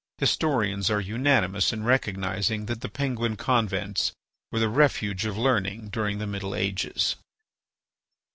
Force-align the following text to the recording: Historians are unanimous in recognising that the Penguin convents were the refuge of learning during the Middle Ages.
Historians 0.17 0.89
are 0.89 0.99
unanimous 0.99 1.71
in 1.71 1.83
recognising 1.83 2.65
that 2.65 2.81
the 2.81 2.89
Penguin 2.89 3.35
convents 3.37 4.13
were 4.51 4.57
the 4.57 4.67
refuge 4.67 5.25
of 5.25 5.37
learning 5.37 5.89
during 5.89 6.17
the 6.17 6.25
Middle 6.25 6.55
Ages. 6.55 7.17